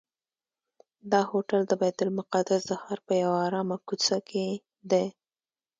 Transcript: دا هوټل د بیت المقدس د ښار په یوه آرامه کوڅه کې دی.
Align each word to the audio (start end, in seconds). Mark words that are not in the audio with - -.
دا 1.11 1.21
هوټل 1.31 1.61
د 1.67 1.73
بیت 1.81 1.97
المقدس 2.05 2.61
د 2.67 2.71
ښار 2.81 2.99
په 3.07 3.13
یوه 3.21 3.37
آرامه 3.47 3.77
کوڅه 3.87 4.17
کې 4.29 4.45
دی. 4.91 5.05